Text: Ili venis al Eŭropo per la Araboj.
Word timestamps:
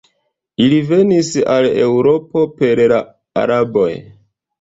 Ili 0.67 0.77
venis 0.91 1.27
al 1.55 1.67
Eŭropo 1.83 2.45
per 2.63 2.81
la 2.93 2.99
Araboj. 3.43 3.91